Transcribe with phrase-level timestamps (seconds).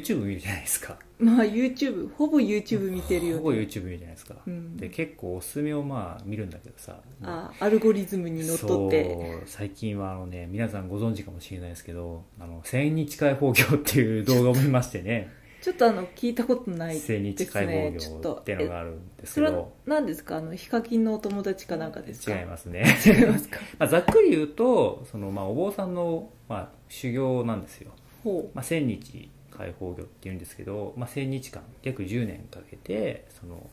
[0.00, 0.98] 近 YouTube 見るじゃないですか。
[1.18, 4.76] まあ YouTube ほぼ YouTube 見てるよほぼね YouTube 見るじゃないですか、うん。
[4.76, 7.00] で結構おすすめをまあ見るんだけどさ。
[7.22, 9.04] あアルゴリズムにのっとって。
[9.04, 15.30] そう最近はあのね皆さんご存知かもしれないですけど「あの千日解放業」っていう動画を見ましてね。
[15.64, 20.36] ちょっとあの聞いたことないです千日解ねちょっと放業っていうのがあるんですそれはけど何ですか？
[20.36, 22.38] あのヒカキンのお友達かなんかですか？
[22.38, 22.84] 違いますね。
[23.06, 23.60] 違いますか？
[23.78, 27.92] まあざっくり言うとその、まあ、お坊さんの、まあ、修行なんですよ。
[28.22, 33.70] ほまあ、千日解放業っていうんですけど、まあ、千日間約10年かけてその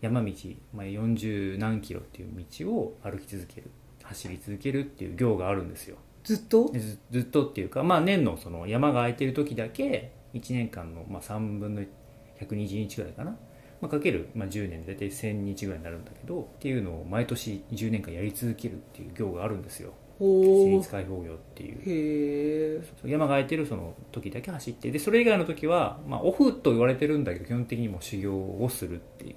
[0.00, 0.32] 山道、
[0.72, 3.70] まあ、40何キロっていう道を歩き続ける
[4.02, 5.96] 走り続けるっていう行があるんですよ。
[5.96, 6.72] うずっと？
[7.10, 11.82] ずっとっていうか、まあ、年のその山が空いてる時だけ1年間のまあ3分の
[12.40, 13.30] 120日ぐらいかな、
[13.80, 20.44] まあ、かけるまあ10年で大体1000日ぐらいになるんだけどっていうのを毎年10年間やり続けるっていう行があるんですよほう。
[20.70, 22.84] 千日解放業っていう。
[23.04, 29.34] 山が空いてるその時だけ走ってでそれ以外の時は、まあ、オフと言われてるんだけど基本的にもう修行をするっていう。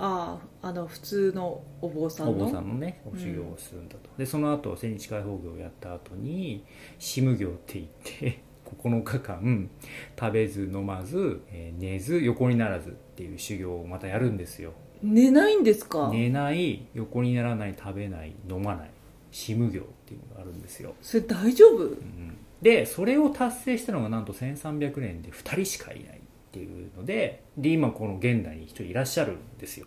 [0.00, 2.32] あああの普通のお坊さんの？
[2.32, 6.64] お坊さんのねうん修行をするんだと、でその後千日解放業をやった後に
[7.00, 8.40] シム行って言って
[8.80, 9.68] 9日間
[10.16, 14.72] 食べず飲まず、えー寝ず横にならずっていう修行をまたやるんですよ。
[15.02, 16.10] 寝ないんですか？
[16.12, 18.90] 寝ない横にならない食べない飲まない
[19.38, 20.94] シム行っていうのがあるんですよ。
[21.00, 21.84] それ大丈夫？
[21.84, 22.36] うん。
[22.60, 29.86] でそれを達成したのがなんと1300年で2人しかいないっていうのでで今この現代に1人いらっしゃるんですよ。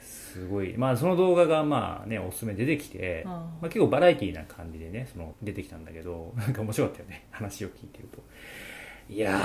[0.00, 0.76] すごい。
[0.76, 3.28] まあその動画がまあねおすすめ出てきて、あ
[3.60, 8.22] まあ、結構バラエティーな感じでねその出てきたんだけど なんか面白かったよね話を聞いてると。
[9.12, 9.36] いや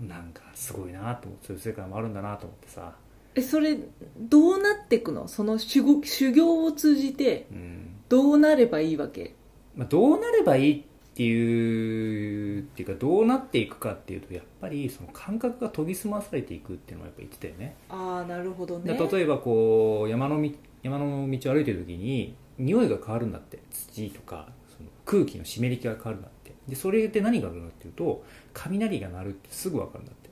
[0.00, 2.94] ーなんかすごいなと思ってそういう世界もあるんだなと思ってさ、
[3.34, 3.76] えそれ
[4.18, 5.28] どうなっていくの？
[5.28, 7.88] その修行修行を通じてうん。
[8.08, 9.34] どうなればいいわけ？
[9.74, 17.74] まあ、どうなればいいっていうっていうかどうなっていくかっていうとやっぱりその感覚が研ぎ澄まされていくっていうのはやっぱ言ってたよね。
[17.88, 18.92] ああなるほどね。
[18.92, 23.58] で例えばこう山のみ山の道を歩いてる時に匂いが変わるんだって。
[23.70, 26.52] 土とかその空気の湿り気が変わるんだって。
[26.68, 30.30] でそれで何があるかっていうと雷が鳴るってすぐ分かるんだって。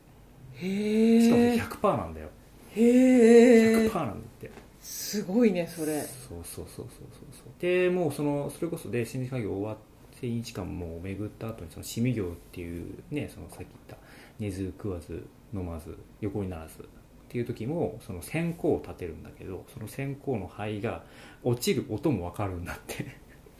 [0.66, 2.28] へしかもえ100%なんだよ
[2.76, 4.50] へえ100%なんだって。
[4.80, 6.02] すごいねそれ。
[6.02, 6.88] そうそうそうそうそう。
[7.32, 13.96] そうでもうそのそれこそで新日会議終わって千日間もう巡った後にそのシミ行っていうねそのさっき言った
[14.38, 16.84] 寝ず食わず飲まず横にならずっ
[17.28, 21.04] ていう時もその線香を立てるんだけどその線香の灰が
[21.42, 23.06] 落ちる音も分かるんだって。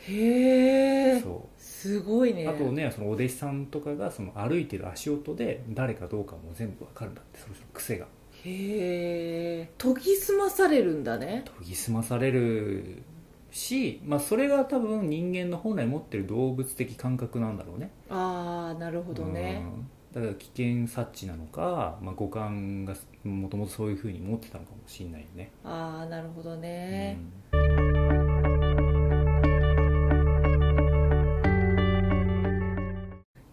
[0.02, 2.46] へえそすごいうね。
[2.46, 8.06] あとねそのお弟子さんとかがその歩いてる足音で誰かどうかも全部分かるんだってその人の癖が
[8.44, 11.44] へえ研ぎ澄まされるんだね。
[11.58, 13.02] 研ぎ澄まされる
[13.50, 17.90] し、まあ、それが多分人間の本来持ってる動物的感覚なんだろうね。
[18.08, 19.62] ああなるほどね。
[19.64, 19.90] うん。
[20.12, 27.16] だから危険察知なのか、まあ、五感がもともとそういうふうに持ってたのかもしれないよね、ああなるほどね、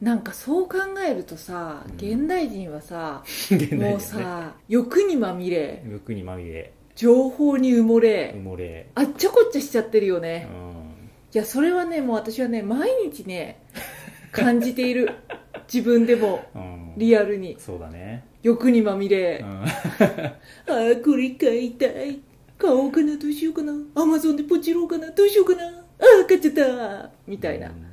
[0.08, 1.96] なんかそう考えるとさうん。
[1.96, 3.26] 現代人はさ、
[3.74, 5.84] もうさ欲にまみれ。
[5.86, 6.72] 欲にまみれ。
[6.96, 8.34] 情報に埋もれ。
[8.34, 10.48] 埋もれ、あっちゃこっちゃしちゃってるようね、ん、
[11.34, 13.62] いやそれはねもう私はね毎日ね
[14.32, 15.12] 感じている。
[15.72, 16.46] 自分でも。
[16.56, 17.58] うん、リアルに。
[17.60, 22.22] そうだね、欲にまみれ、うん、 ああこれ買いたい。
[22.58, 23.74] 買おうかなどうしようかな。
[23.94, 25.66] アマゾンでポチろうかなどうしようかな。
[25.68, 25.74] あ
[26.24, 27.10] あ買っちゃった。
[27.28, 27.87] みたいな、うん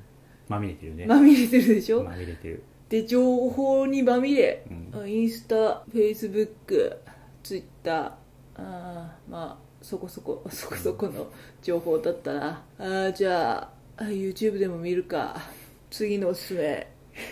[0.48, 1.06] まみれてるね。
[1.06, 4.64] まみれてるでしょ、まみれてる、で情報にまみれ。
[4.70, 5.02] うん。
[5.02, 7.00] あインスタフェイスブック
[7.42, 8.12] ツイッター
[8.56, 11.30] あーまあそこそこ そこそこの
[11.62, 12.64] 情報だったな。
[12.78, 15.36] あーじゃああ YouTube でも見るか。
[15.90, 16.88] 次のおすすめ。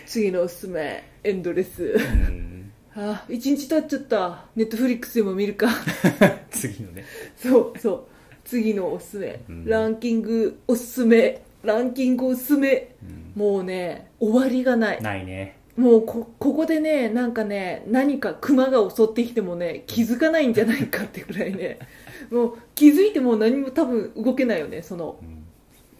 [0.06, 1.02] 次のおすすめ。
[1.24, 1.84] エンドレス。
[1.84, 4.46] うん、あー一日経っちゃった。
[4.54, 5.68] ネットフリックスでも見るか。
[6.50, 7.04] 次のね。
[7.36, 8.04] そうそう。
[8.44, 9.64] 次のおすすめ、うん。
[9.64, 12.94] ランキングおすすめランキングおすすめ。
[13.02, 13.40] うん。
[13.40, 15.02] もうね終わりがない。
[15.02, 15.58] ないね。
[15.76, 21.78] もうこここでねなんかね何か熊が襲ってきてもね気づかないんじゃないかってぐらいね。
[22.30, 24.82] もう気づいても何も多分動けないよね。
[24.82, 25.38] そのうん。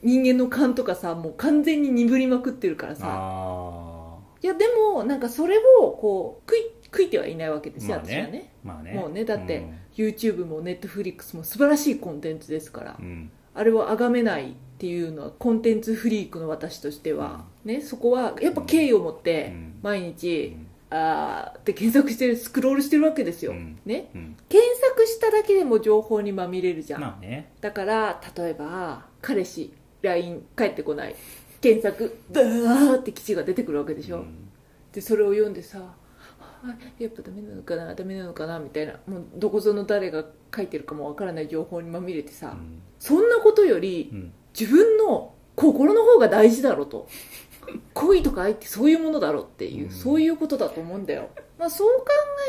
[0.02, 3.06] 人間の勘とかさもう完全に鈍りまくってるからさ。
[3.08, 8.12] あいやでもなんかそれをこう悔い悔いてはいないわけですよ、まあね。
[8.12, 8.52] 私はね。
[8.64, 8.92] あまあね。
[8.92, 9.64] もうねだって、
[9.96, 13.30] YouTube も Netflix も素晴らしいコンテンツですから、うん、うん。
[13.54, 19.78] あれを崇めないっていうのはコンテンツフリークの私としては、ね、そこはやっぱ敬意を持ってうん。
[19.80, 20.66] 毎う日、ん。
[20.90, 23.78] あーって検索してるスクロールしてるわけですよ、うん。
[23.86, 24.10] ね。
[24.12, 24.36] うん。
[24.48, 27.52] 検索しただけでも情報にまみれるじゃん、まあね。
[27.60, 31.14] だから例えば彼氏 LINE 返ってこない。
[31.60, 34.48] 検索ダーって記事が出てくるわけでしょ、うん。
[34.90, 38.94] でそれを読んでさあやっぱダメなのかなダメなのかなみたいな。
[39.06, 42.82] もうどこぞの誰が書いてるかもわからない情報にまみれてさ、うん。
[42.98, 47.08] そんなことよりうん自分の心の方が大事だろうと。
[47.94, 49.90] 恋とか愛ってそういうものだろうっていう、うん。
[49.92, 51.28] そういうことだと思うんだよ、
[51.58, 52.06] まあ、そう考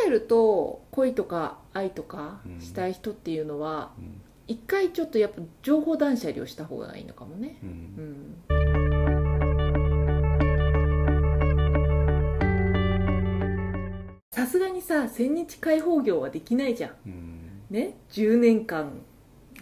[0.08, 2.60] えると恋とか愛とかうん。
[2.60, 4.22] したい人っていうのはうん。
[4.48, 7.58] 一回ちょっとやっぱ情報断捨離をした方がいいのかもね。
[7.64, 7.72] ううん。
[7.72, 9.44] ん
[14.32, 17.62] さすがにさ千日開放業はできないじゃん。
[17.70, 18.92] ね？10年間。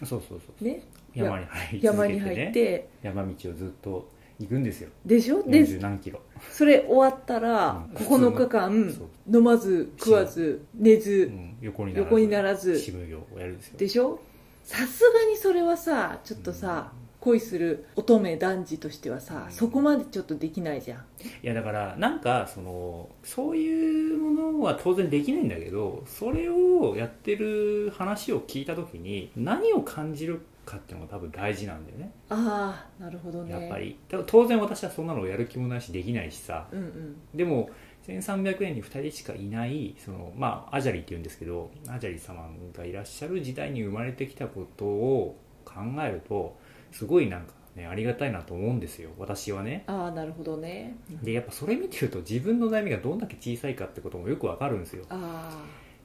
[0.05, 0.63] そうそうそう。
[0.63, 0.83] ね？
[1.13, 2.89] 山に入り続けて、ね、山に入って。
[3.01, 4.09] 山道をずっと
[4.39, 4.89] 行くんですよ。
[5.05, 5.43] でしょ？
[5.43, 6.19] で40何キロ。
[6.51, 7.95] それ終わったらうん。
[7.95, 8.93] 9日間
[9.31, 11.01] 飲まず食わず寝う。
[11.01, 11.57] ずん。
[11.61, 12.79] 横にならず横にならず。
[12.79, 13.77] 渋業をやるんですよ。
[13.77, 14.19] でしょ？
[14.63, 20.99] さすがにそれはさちょっとさ恋する乙女男児としてはさそこまでちょっとできないじゃん。
[20.99, 21.03] い
[21.43, 32.11] やだからなんかそのそういうものは当然できないんだけどそれをやってる話を聞いた時に何を感じるかっていうのが多分大事なんだよね。
[32.29, 33.51] ああなるほどね。
[33.51, 33.97] やっぱり。
[34.27, 36.67] 当然私はそんなのをやる気もないしできないしさ。
[36.71, 37.15] うんうん。
[37.33, 37.69] でも
[38.07, 46.57] 1300円に2人しかいないそのまあアジャリっていうんですけどアジャリ様がいらっしゃる時代に生まれてきたことを考えると
[46.91, 49.11] すごいなんかねありがたいなと思うんですよ。
[49.17, 49.83] 私はね。
[49.87, 50.95] ああなるほどね。
[51.21, 55.05] でやっぱそれ見てると自分の悩みがどんだけ小さいかってこともよくわかるんですよ。
[55.09, 55.63] あ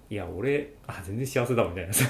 [0.09, 2.05] いや俺あ全然幸せだみたいなさ。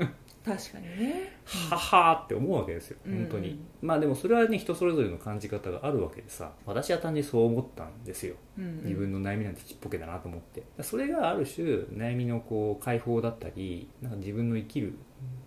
[0.00, 0.12] あ
[0.44, 1.32] 確かにね。
[1.44, 3.16] ははーって思うわけですようん。
[3.18, 8.34] 本当に、まあでもそれはね人それぞれの感じ方があるわけでさ私は単にそう思ったんですよ。
[8.58, 8.76] うんうん。
[8.84, 10.64] 自分の悩みなんてちっぽけだなと思って。
[10.82, 11.66] それがある種
[11.96, 14.94] 悩みのこう解放だったりなんか自分の生きる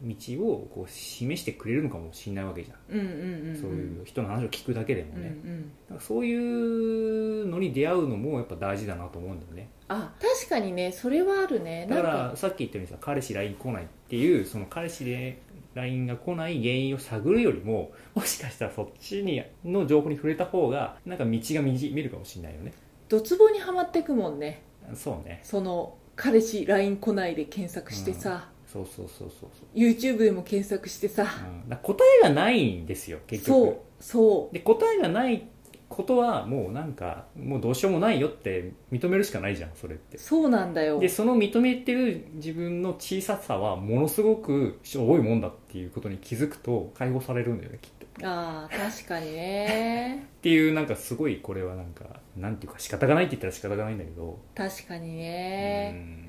[0.03, 3.55] 道をこう示してくれるのかもしれないわけじゃん、うんうんうんうん。
[3.55, 5.99] そういう人の話を聞くだけでもうんうね、ん。
[5.99, 9.69] そういうのに出会うのもやっぱ大事だなと思うんだよね。
[9.87, 10.91] あ確かにね。
[10.91, 11.87] それはあるね。
[11.89, 15.41] だからさっき言ったようにさ彼氏 LINE 来ないっていうその彼氏で
[15.75, 22.73] LINE が来ない原因を探るよりももしかしたらそっちにの情報に触れた方がなんか道が見るかもしれないよね。
[23.09, 24.63] ドツボにはまってくもんね。
[24.93, 25.41] そうね。
[25.43, 29.77] その彼氏 LINE 来ないで検索してさ、そうそうそうそうそう。
[29.77, 31.69] YouTube でも検索してさ、うん。
[31.69, 35.47] だから答えがないんですよ結そう局そで答えがない
[35.87, 40.17] ことはもうなんかもうどうしようもないよって認めるしかないじゃんそれって。
[40.17, 40.99] うそうなんだよ。
[40.99, 48.05] でその認めてる自分の小ささはものすごくしょぼいもんだっていうことに気づくと解放されるんだよねきっと。
[48.27, 50.27] ああ確かにね。
[50.37, 56.24] っていうなんかすごいこれはなんかなんていうか仕方がないって言ったら仕方がないんだけど、確かにうねん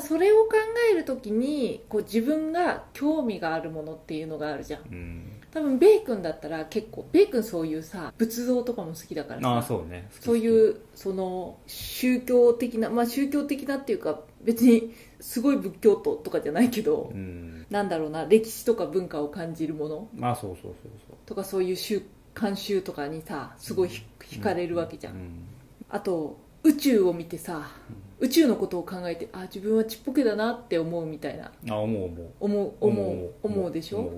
[0.00, 0.52] かそれを考
[0.92, 4.82] えるときにこう自分が興味があるものっていうのがあるじゃん。
[4.82, 5.32] うん。
[5.50, 9.48] 多分ベイ君だったら結構ベイ君そういうさ仏像とかも好きだからさ。
[9.48, 10.08] ああそうね。
[10.20, 17.66] そういうその宗教的なまあ宗教的なっていうか別にすごい仏教徒とかじゃないけど、うん。
[17.70, 20.08] なんだろうな歴史とか文化を感じるもの。
[20.14, 21.16] まあそうそうそうそう。
[21.26, 22.02] とかそういう習
[22.34, 25.46] 慣習とかにさすごいひ惹かれるわけじゃん、うん。
[25.88, 27.70] あと宇宙を見てさ
[28.20, 31.52] 宇宙のことを考えてあ自分はちっぽけだなって思うみたいな。
[31.70, 32.30] あ思う思う。
[32.40, 34.12] 思う思う思うでしょ？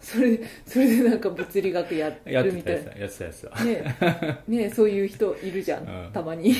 [0.00, 2.92] それそれでなんか物理学やるみたいな。
[2.94, 6.12] やつやつだねねそういう人いるじゃん、うん。
[6.12, 6.54] たまに。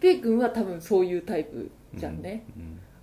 [0.00, 2.44] ペイ君は多分そういうタイプじゃんね、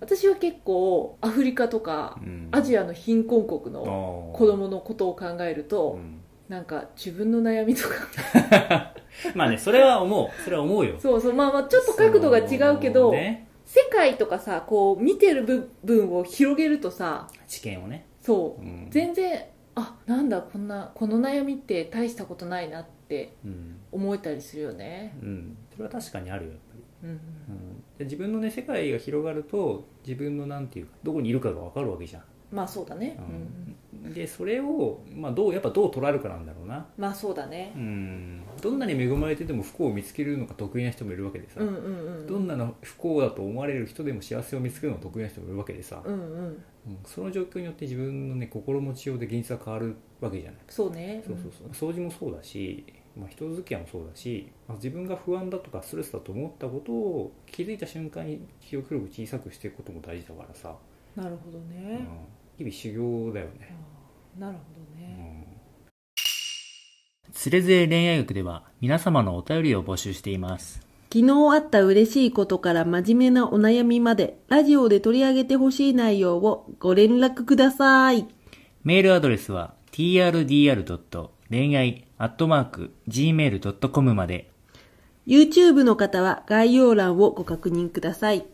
[0.00, 2.18] 私は結構アフリカとか
[2.50, 5.98] アジアアの貧困国の子供のことを考えると、
[6.48, 8.92] なんか自分の悩みとか
[9.34, 10.42] まあねそれは思う。
[10.42, 10.98] それは思うよ。
[10.98, 13.48] そうそうまあまあちょっと角度が違うけどね。
[13.64, 18.06] 世界とかさこう見てる部分を広げるとさ知見をね。
[18.20, 18.62] そう。
[18.62, 18.86] うん。
[18.90, 23.76] 全然あなんだこんなこの悩みって大したことないなってうん。
[23.92, 25.16] 思えたりするよね。
[25.22, 25.56] うん。
[25.72, 26.82] それは確かにあるよやっぱり。
[27.04, 27.18] うんうん。
[27.98, 33.69] で自分のね世界が広がると自分のなんていうかどこにいるかが分かるわけじゃん、まあそうだね、うんうん
[34.02, 36.86] でそれを、まあ、どうやっぱどう捉えるかなんだろうな。
[36.96, 37.72] まあそうだね。
[37.76, 38.42] うん。
[38.60, 46.20] どんなに恵まれてても不幸を見つけるのが得意な人もいるわけでさ、うんうんうんどんなの不幸だと思われる人でも幸せを見つけるのが得意な人もいるわけでさ、うんうん。
[46.86, 46.98] うん。
[47.04, 50.60] その状況によって自分のね心持ちようで現実が変わるわけじゃない。
[50.68, 51.22] そうね。
[51.26, 51.92] そうそうそう。
[51.92, 52.84] 掃除もそうだし、
[53.16, 60.74] まあ、人付き合いもそうだし、まあ、自分が不安だとかストレスだと思ったことを気づいた瞬間に記憶力小さくしていくことも大事だからさ、
[61.16, 61.68] なるほどうん。
[61.70, 62.06] ね、
[62.60, 63.74] 日々修行だよね、
[64.38, 64.64] なるほ
[64.94, 65.46] どね、
[67.32, 78.28] つれづれ恋愛学では皆様のお便りを募集しています昨日あった嬉しいことから真面目なお悩みまで、ラジオで取り上げてほしい内容をご連絡ください。
[78.84, 81.30] メールアドレスは trdr.
[81.48, 84.50] 恋愛 .gmail.com まで
[85.26, 88.44] YouTube の方は概要欄をご確認ください。